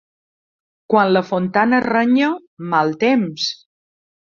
Quan 0.93 1.11
la 1.11 1.23
Fontana 1.27 1.83
renya, 1.87 2.31
mal 2.73 2.97
temps. 3.07 3.49